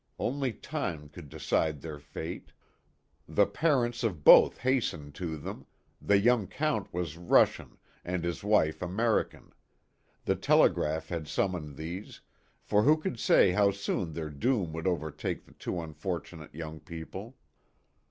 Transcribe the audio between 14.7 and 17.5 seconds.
would over take the two unfortunate young people